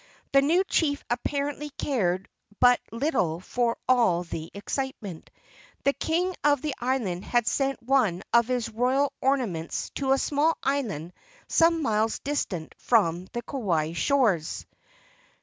[0.31, 2.27] The new chief apparently cared
[2.59, 5.29] but little for all the excitement.
[5.83, 10.57] The king of the island had sent one of his royal ornaments to a small
[10.63, 11.13] island
[11.47, 14.65] some miles distant from the Kauai shores.